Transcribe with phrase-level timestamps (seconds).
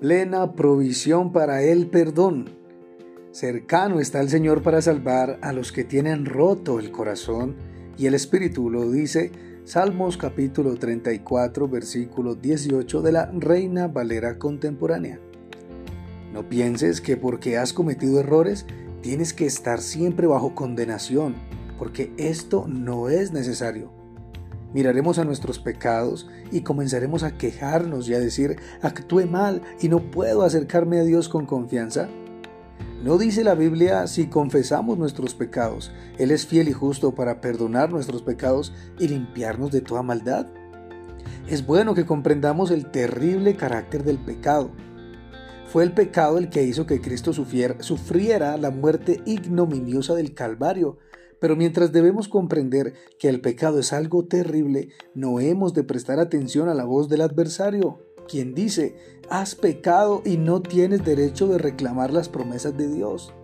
[0.00, 2.48] plena provisión para el perdón.
[3.32, 7.56] Cercano está el Señor para salvar a los que tienen roto el corazón
[7.98, 9.30] y el espíritu, lo dice
[9.64, 15.20] Salmos capítulo 34, versículo 18 de la Reina Valera contemporánea.
[16.32, 18.64] No pienses que porque has cometido errores
[19.02, 21.34] tienes que estar siempre bajo condenación,
[21.78, 23.99] porque esto no es necesario.
[24.72, 30.10] Miraremos a nuestros pecados y comenzaremos a quejarnos y a decir, actué mal y no
[30.10, 32.08] puedo acercarme a Dios con confianza.
[33.02, 37.90] ¿No dice la Biblia si confesamos nuestros pecados, Él es fiel y justo para perdonar
[37.90, 40.46] nuestros pecados y limpiarnos de toda maldad?
[41.48, 44.70] Es bueno que comprendamos el terrible carácter del pecado.
[45.66, 50.98] Fue el pecado el que hizo que Cristo sufriera la muerte ignominiosa del Calvario.
[51.40, 56.68] Pero mientras debemos comprender que el pecado es algo terrible, no hemos de prestar atención
[56.68, 57.98] a la voz del adversario
[58.30, 58.94] quien dice,
[59.28, 63.34] has pecado y no tienes derecho de reclamar las promesas de Dios.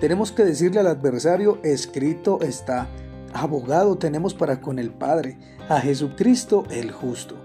[0.00, 2.90] Tenemos que decirle al adversario, escrito está,
[3.32, 5.38] abogado tenemos para con el Padre,
[5.70, 7.36] a Jesucristo el justo.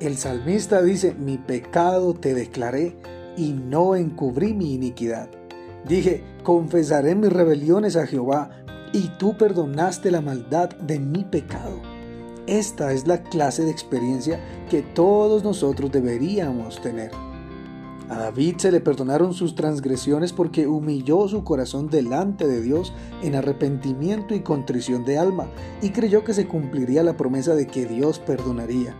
[0.00, 2.96] El salmista dice, mi pecado te declaré
[3.36, 5.30] y no encubrí mi iniquidad.
[5.86, 8.50] Dije, confesaré mis rebeliones a Jehová,
[8.96, 11.82] y tú perdonaste la maldad de mi pecado.
[12.46, 17.10] Esta es la clase de experiencia que todos nosotros deberíamos tener.
[18.08, 23.34] A David se le perdonaron sus transgresiones porque humilló su corazón delante de Dios en
[23.34, 25.50] arrepentimiento y contrición de alma
[25.82, 28.96] y creyó que se cumpliría la promesa de que Dios perdonaría.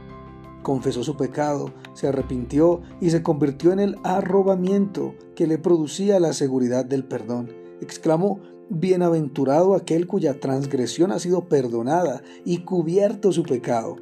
[0.62, 6.34] Confesó su pecado, se arrepintió y se convirtió en el arrobamiento que le producía la
[6.34, 7.65] seguridad del perdón.
[7.80, 13.96] Exclamó, Bienaventurado aquel cuya transgresión ha sido perdonada y cubierto su pecado.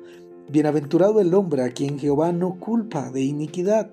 [0.48, 3.91] Bienaventurado el hombre a quien Jehová no culpa de iniquidad.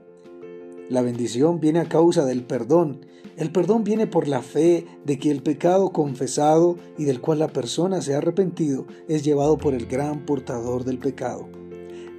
[0.89, 3.05] La bendición viene a causa del perdón.
[3.35, 7.49] El perdón viene por la fe de que el pecado confesado y del cual la
[7.49, 11.49] persona se ha arrepentido es llevado por el gran portador del pecado.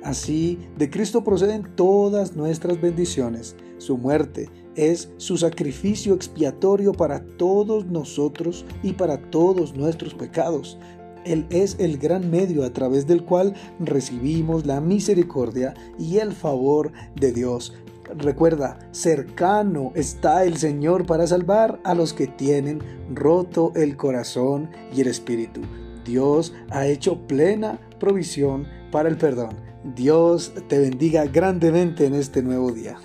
[0.03, 3.57] Así, de Cristo proceden todas nuestras bendiciones.
[3.79, 10.79] Su muerte es su sacrificio expiatorio para todos nosotros y para todos nuestros pecados.
[11.25, 16.93] Él es el gran medio a través del cual recibimos la misericordia y el favor
[17.15, 17.75] de Dios.
[18.19, 22.81] Recuerda, cercano está el Señor para salvar a los que tienen
[23.15, 25.61] roto el corazón y el espíritu.
[26.05, 29.57] Dios ha hecho plena provisión para el perdón.
[29.97, 32.99] Dios te bendiga grandemente en este nuevo día.